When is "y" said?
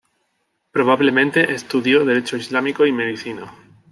2.87-2.91